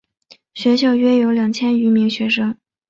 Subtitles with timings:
[0.55, 2.57] 学校约有两千余名学生。